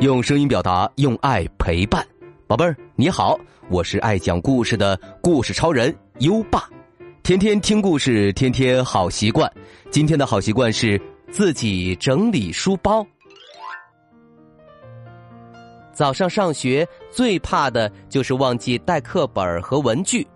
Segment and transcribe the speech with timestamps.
[0.00, 2.02] 用声音表达，用爱陪伴，
[2.46, 6.66] 宝贝儿你好，我是爱讲故事的故事超人优爸，
[7.22, 9.52] 天天听故事，天天好习惯。
[9.90, 10.98] 今天的好习惯是
[11.30, 13.06] 自己整理书包。
[15.92, 20.26] 早上上学最怕的就是忘记带课本和文具，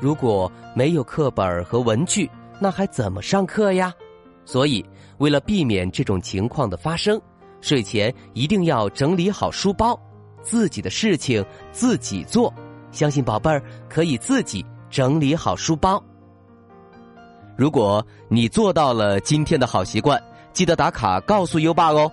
[0.00, 2.28] 如果没有课本和文具，
[2.58, 3.94] 那还怎么上课呀？
[4.44, 4.84] 所以，
[5.18, 7.22] 为了避免这种情况的发生。
[7.62, 9.98] 睡前一定要整理好书包，
[10.42, 12.52] 自己的事情自己做。
[12.90, 16.02] 相信宝贝儿可以自己整理好书包。
[17.56, 20.22] 如果你做到了今天的好习惯，
[20.52, 22.10] 记得打卡告诉优爸哦。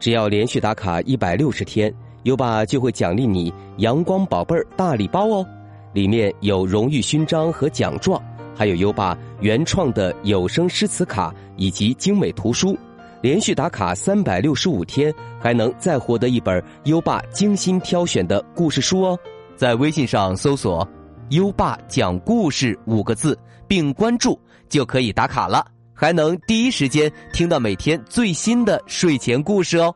[0.00, 1.94] 只要连续打卡一百六十天，
[2.24, 5.46] 优爸就会奖励你“阳光宝贝儿”大礼包哦。
[5.92, 8.22] 里面有荣誉勋章和奖状，
[8.54, 12.76] 还有优爸原创的有声诗词卡以及精美图书。
[13.20, 19.18] 连续打卡三百六十五天，还能再获得一本优爸精心挑选的故事书哦！
[19.56, 20.88] 在微信上搜索
[21.30, 29.92] “优爸讲故事”五个字，并关注就可以打卡了，还能第一时间听到每天最新的睡前故事哦。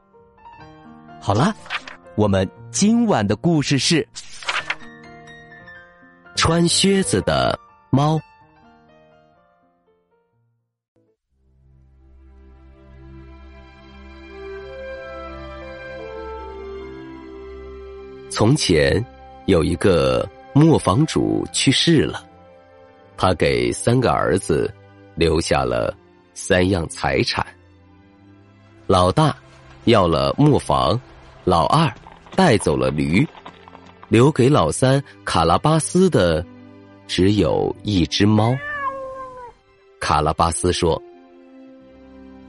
[1.21, 1.55] 好了，
[2.17, 4.07] 我们今晚的故事是
[6.35, 7.57] 穿靴子的
[7.91, 8.21] 猫。
[18.35, 19.05] 从前，
[19.45, 22.27] 有一个磨坊主去世了，
[23.15, 24.73] 他给三个儿子
[25.15, 25.95] 留下了
[26.33, 27.47] 三样财产。
[28.87, 29.37] 老大
[29.85, 30.99] 要了磨坊，
[31.45, 31.93] 老二
[32.35, 33.23] 带走了驴，
[34.09, 36.43] 留给老三卡拉巴斯的
[37.07, 38.57] 只有一只猫。
[40.01, 41.01] 卡拉巴斯说：“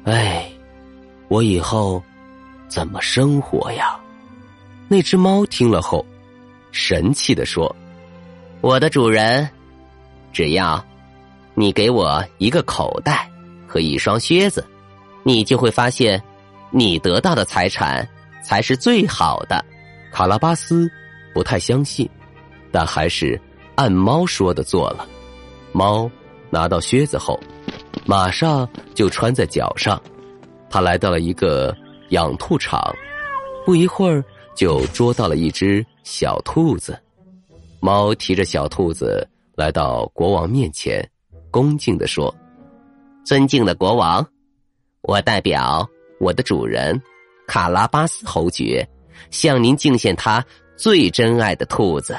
[0.06, 0.50] 哎，
[1.28, 2.02] 我以后
[2.69, 4.00] 怎么生活呀？”
[4.94, 6.06] 那只猫听了后，
[6.72, 7.76] 神气的说
[8.62, 9.50] ：“我的主人，
[10.31, 10.86] 只要
[11.56, 13.28] 你给我一个口袋
[13.66, 14.64] 和一双靴子，
[15.24, 16.22] 你就会发现，
[16.70, 18.08] 你得到的财产
[18.44, 19.66] 才是最好的。”
[20.14, 20.88] 卡拉巴斯
[21.34, 22.08] 不太相信，
[22.72, 23.42] 但还是
[23.74, 25.08] 按猫说的做了。
[25.72, 26.08] 猫
[26.52, 27.40] 拿到靴子后，
[28.06, 30.00] 马上就穿在脚上。
[30.70, 31.75] 他来到了一个
[32.10, 32.96] 养兔场，
[33.66, 34.24] 不一会儿。
[34.56, 37.00] 就捉到了一只小兔子，
[37.80, 41.08] 猫提着小兔子来到国王面前，
[41.50, 42.34] 恭敬的说
[43.25, 44.25] ：“尊敬的国王，
[45.02, 47.02] 我代表我的主人
[47.47, 48.88] 卡拉巴斯侯爵，
[49.31, 50.46] 向您敬献他
[50.78, 52.18] 最珍爱的兔子。”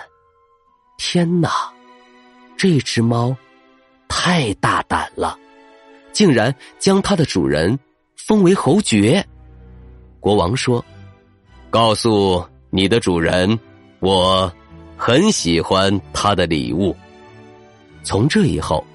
[0.99, 1.51] 天哪，
[2.57, 3.37] 这只猫
[4.09, 5.39] 太大胆了，
[6.13, 7.79] 竟然将它的主人
[8.17, 9.25] 封为侯爵。
[10.19, 10.85] 国王说。
[11.75, 12.41] 告诉
[12.71, 13.59] 你的主人，
[13.99, 14.49] 我
[14.97, 16.95] 很喜欢他的礼物。
[18.05, 18.87] 从这以后，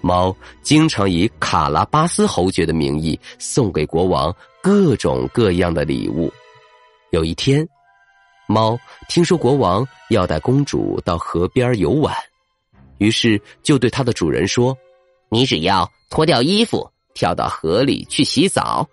[0.00, 0.32] 猫
[0.62, 4.32] 经常以卡拉巴斯侯爵的名义送给国王
[4.62, 6.32] 各种各样的礼物。
[7.10, 7.68] 有一天，
[8.46, 8.78] 猫
[9.08, 12.14] 听说国王要带公主到河边游玩，
[12.98, 14.72] 于是就对它的主人说
[15.30, 18.88] ：“你只要脱掉衣服，跳到河里去洗澡，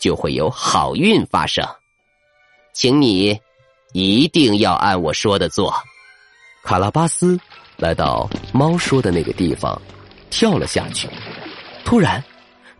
[0.00, 1.64] 就会有好运发生。”
[2.72, 3.38] 请你
[3.92, 5.74] 一定要按我说的做。
[6.62, 7.38] 卡拉巴斯
[7.76, 9.80] 来到猫说的那个地方，
[10.30, 11.08] 跳了下去。
[11.84, 12.22] 突然，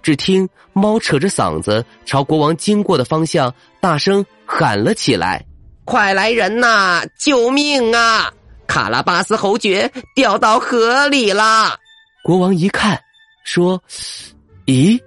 [0.02, 5.44] 只听猫扯着嗓子朝国王经过的方向大声喊了起来
[5.84, 7.02] ：“快来人呐！
[7.18, 8.32] 救命啊！
[8.66, 11.76] 卡拉巴斯侯爵掉到河里了！”
[12.22, 13.00] 国王一看，
[13.44, 13.82] 说
[14.66, 15.00] ：“咦，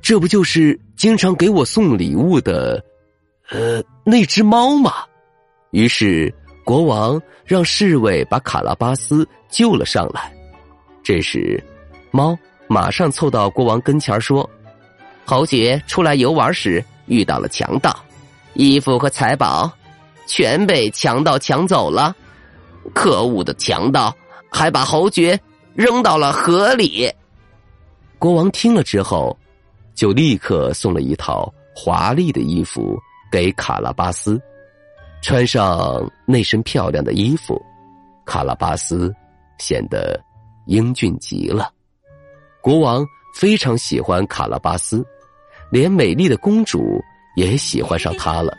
[0.00, 2.82] 这不就是经常给我送礼物的？”
[3.52, 4.94] 呃，那只猫嘛，
[5.72, 6.32] 于是
[6.64, 10.32] 国王让侍卫把卡拉巴斯救了上来。
[11.02, 11.62] 这时，
[12.10, 12.34] 猫
[12.66, 14.48] 马上凑到国王跟前说
[15.26, 17.94] ：“侯爵出来游玩时遇到了强盗，
[18.54, 19.70] 衣服和财宝
[20.26, 22.16] 全被强盗抢走了。
[22.94, 24.16] 可恶的强盗
[24.50, 25.38] 还把侯爵
[25.74, 27.12] 扔到了河里。”
[28.18, 29.38] 国王听了之后，
[29.94, 32.98] 就立刻送了一套华丽的衣服。
[33.32, 34.38] 给卡拉巴斯
[35.22, 37.60] 穿上那身漂亮的衣服，
[38.26, 39.12] 卡拉巴斯
[39.58, 40.22] 显得
[40.66, 41.72] 英俊极了。
[42.60, 43.02] 国王
[43.34, 45.02] 非常喜欢卡拉巴斯，
[45.70, 47.02] 连美丽的公主
[47.34, 48.54] 也喜欢上他了，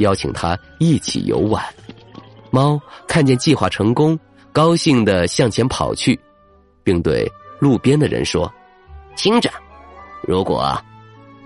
[0.00, 1.64] 邀请他一起游玩。
[2.50, 2.78] 猫
[3.08, 4.18] 看见计划成功，
[4.52, 6.20] 高兴的向前跑去，
[6.84, 7.26] 并对
[7.58, 8.52] 路边的人说
[9.16, 9.50] ：“听着，
[10.22, 10.78] 如果……”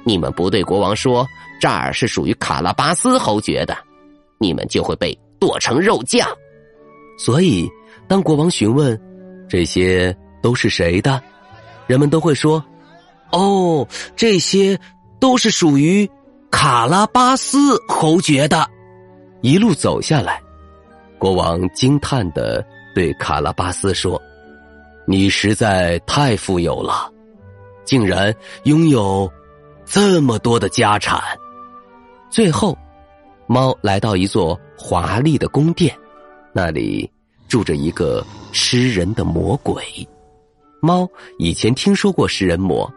[0.06, 1.26] 你们不对国王说
[1.60, 3.76] 这儿是属于卡拉巴斯侯爵的，
[4.38, 6.28] 你们就会被剁成肉酱。
[7.18, 7.70] 所以，
[8.08, 9.00] 当国王询问
[9.48, 11.22] 这些都是谁的，
[11.86, 12.62] 人们都会说
[13.30, 13.86] ：“哦，
[14.16, 14.78] 这些
[15.20, 16.10] 都是属于
[16.50, 17.58] 卡拉巴斯
[17.88, 18.68] 侯爵的。”
[19.42, 20.42] 一路走下来，
[21.18, 24.20] 国王惊叹的对卡拉巴斯说
[25.06, 27.10] ：“你实在太富有了，
[27.84, 28.34] 竟然
[28.64, 29.30] 拥有
[29.84, 31.22] 这么多的家产。”
[32.34, 32.76] 最后，
[33.46, 35.96] 猫来到一座华丽的宫殿，
[36.52, 37.08] 那里
[37.46, 39.84] 住着一个吃人的魔鬼。
[40.82, 41.08] 猫
[41.38, 42.92] 以前听说过食人魔，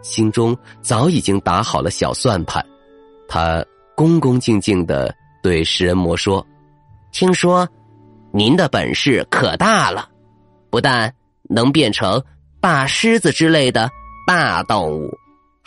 [0.00, 2.64] 心中早已经打好了小算盘。
[3.28, 3.62] 他
[3.94, 6.42] 恭恭敬敬的对食人魔说
[7.12, 7.68] ：“听说
[8.32, 10.08] 您的本事可大了，
[10.70, 12.24] 不但能变成
[12.58, 13.86] 大狮子之类的
[14.26, 15.10] 大动物。”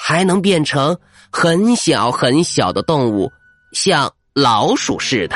[0.03, 0.97] 还能变成
[1.29, 3.31] 很小很小的动物，
[3.71, 5.35] 像老鼠似的。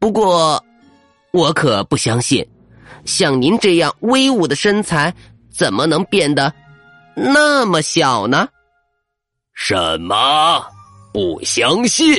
[0.00, 0.62] 不过，
[1.30, 2.44] 我可不相信，
[3.04, 5.14] 像您这样威武的身材，
[5.52, 6.52] 怎么能变得
[7.14, 8.48] 那么小呢？
[9.54, 10.66] 什么？
[11.12, 12.12] 不相信？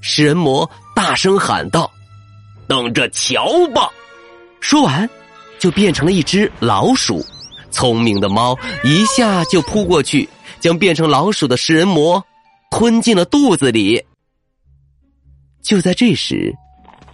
[0.00, 1.90] 食人魔大声喊道
[2.68, 3.90] ：“等着瞧吧！”
[4.60, 5.10] 说完，
[5.58, 7.26] 就变成了一只老鼠。
[7.72, 10.28] 聪明的猫一下就扑过去。
[10.60, 12.24] 将变成老鼠的食人魔
[12.70, 14.04] 吞进了肚子里。
[15.62, 16.54] 就在这时，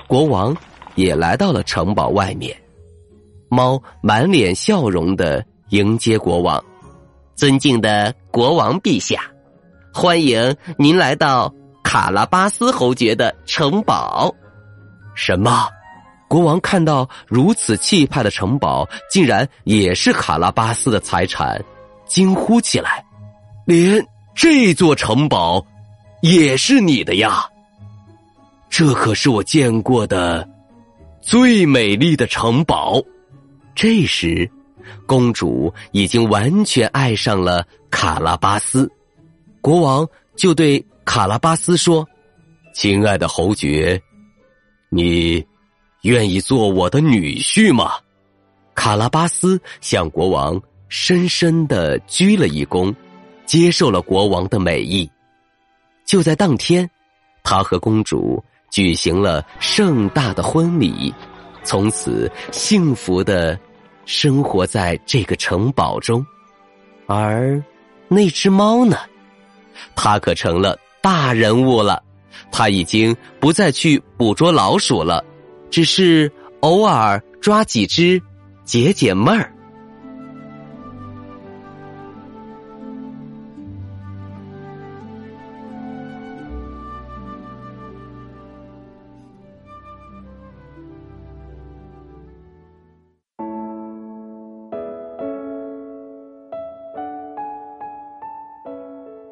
[0.06, 0.54] 国王
[0.94, 2.54] 也来到了城堡外面。
[3.48, 6.62] 猫满脸笑容的迎接国王
[7.34, 9.22] ：“尊敬的国王陛下，
[9.94, 14.34] 欢迎您来到卡拉巴斯侯爵的城堡。”
[15.14, 15.68] 什么？
[16.28, 21.64] 国王看到如此气派的城堡，竟然也是卡拉巴斯的财产，
[22.04, 23.05] 惊呼起来。
[23.66, 25.66] 连这座城堡
[26.22, 27.44] 也是你的呀！
[28.70, 30.48] 这可是我见过的
[31.20, 33.02] 最美丽的城堡。
[33.74, 34.48] 这时，
[35.04, 38.88] 公主已经完全爱上了卡拉巴斯。
[39.60, 42.06] 国王就对卡拉巴斯说
[42.72, 44.00] ：“亲爱的侯爵，
[44.90, 45.44] 你
[46.02, 47.94] 愿意做我的女婿吗？”
[48.76, 52.94] 卡拉巴斯向国王深深的鞠了一躬。
[53.46, 55.08] 接受了国王的美意，
[56.04, 56.90] 就在当天，
[57.42, 61.14] 他和公主举行了盛大的婚礼，
[61.62, 63.58] 从此幸福的
[64.04, 66.24] 生活在这个城堡中。
[67.06, 67.62] 而
[68.08, 68.98] 那只猫呢？
[69.94, 72.02] 它可成了大人物了。
[72.50, 75.24] 它已经不再去捕捉老鼠了，
[75.70, 78.20] 只是偶尔抓几只
[78.64, 79.52] 解解闷儿。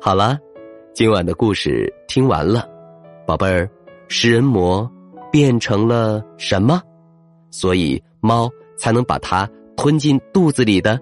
[0.05, 0.39] 好了，
[0.93, 2.69] 今晚的故事听完了，
[3.27, 3.67] 宝贝儿，
[4.07, 4.87] 食人魔
[5.33, 6.79] 变成了什么？
[7.51, 9.49] 所以猫才能把它
[9.79, 11.01] 吞进肚子里的？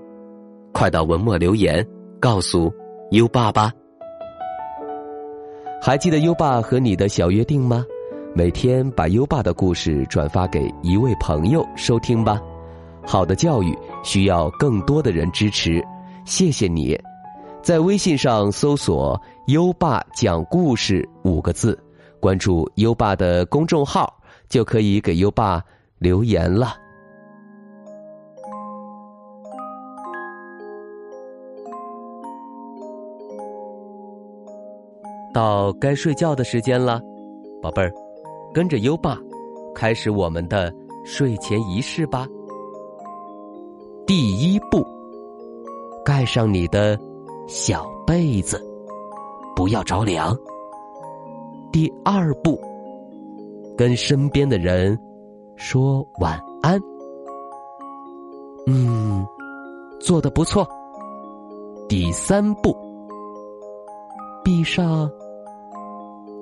[0.73, 1.85] 快到文末留言
[2.21, 2.73] 告诉
[3.11, 3.73] 优爸吧。
[5.81, 7.85] 还记得优爸和你的小约定吗？
[8.37, 12.41] 每天把优爸的故事转发给一位朋友收听吧。
[13.05, 15.85] 好的教育需要更多的人支持，
[16.25, 16.97] 谢谢你。
[17.63, 21.79] 在微信上搜索“优爸讲故事”五个字，
[22.19, 24.13] 关注优爸的公众号，
[24.49, 25.63] 就可以给优爸
[25.99, 26.75] 留言了。
[35.33, 37.01] 到该睡觉的时间了，
[37.63, 37.93] 宝贝儿，
[38.53, 39.17] 跟着优爸
[39.73, 42.27] 开始我们的睡前仪式吧。
[44.05, 44.85] 第一步，
[46.05, 46.99] 盖上你的。
[47.47, 48.61] 小被子，
[49.55, 50.37] 不要着凉。
[51.73, 52.61] 第二步，
[53.77, 54.99] 跟身边的人
[55.57, 56.81] 说晚安。
[58.67, 59.27] 嗯，
[60.01, 60.67] 做的不错。
[61.89, 62.75] 第三步，
[64.45, 65.11] 闭上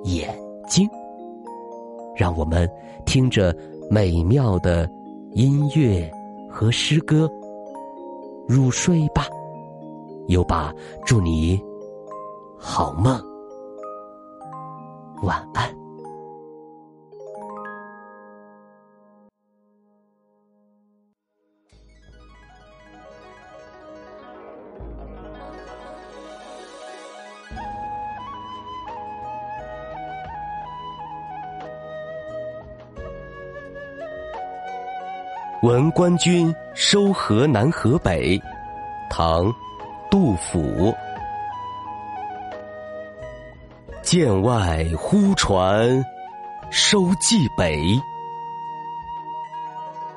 [0.03, 0.87] 眼睛，
[2.15, 2.69] 让我们
[3.05, 3.55] 听着
[3.89, 4.89] 美妙的
[5.31, 6.09] 音乐
[6.49, 7.29] 和诗歌
[8.47, 9.27] 入睡吧。
[10.31, 10.73] 又把
[11.05, 11.61] 祝你
[12.57, 13.21] 好梦。
[15.23, 15.69] 晚安。
[35.61, 38.41] 闻官军收河南河北
[39.11, 39.53] 唐
[40.11, 40.93] 杜甫。
[44.03, 46.03] 剑外忽传
[46.69, 47.81] 收蓟北，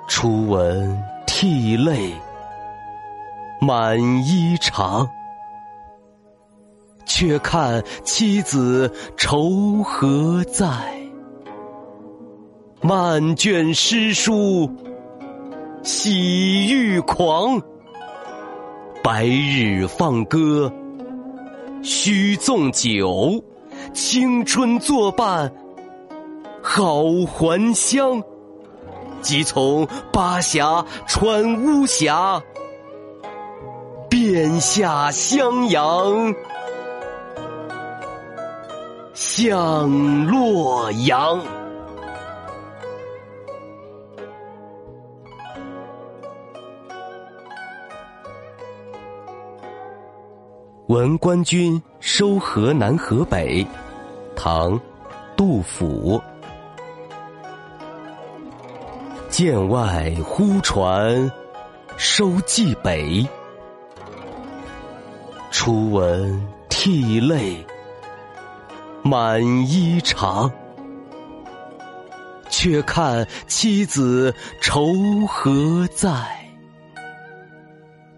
[0.09, 2.13] 初闻涕泪
[3.61, 3.97] 满
[4.27, 5.09] 衣裳。
[7.07, 10.69] 却看妻子愁何在？
[12.83, 14.69] 漫卷诗书
[15.85, 17.63] 喜欲狂。
[19.05, 20.73] 白日放歌
[21.83, 23.45] 须纵酒，
[23.93, 25.53] 青春作伴
[26.63, 28.23] 好还乡。
[29.21, 32.43] 即从巴峡穿巫峡，
[34.09, 36.35] 便下襄阳。
[39.13, 41.43] 向洛阳。
[50.89, 53.67] 闻官军收河南河北，
[54.37, 54.79] 唐，
[55.35, 56.23] 杜甫。
[59.31, 61.33] 剑外忽传
[61.97, 63.27] 收蓟北，
[65.51, 67.65] 初闻涕泪。
[69.03, 70.53] 满衣裳，
[72.51, 74.93] 却看妻子愁
[75.27, 76.13] 何在？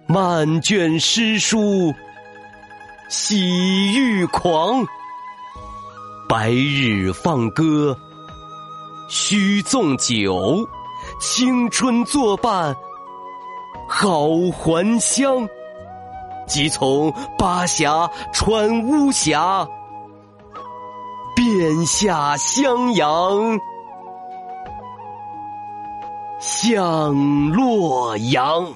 [0.08, 1.94] 漫卷诗书
[3.08, 4.84] 喜欲狂。
[6.28, 7.96] 白日放歌
[9.08, 10.68] 须纵酒，
[11.20, 12.76] 青春作伴
[13.88, 15.48] 好还乡。
[16.48, 19.68] 即从巴峡穿巫峡。
[21.36, 23.60] 便下襄阳，
[26.40, 28.72] 向洛阳。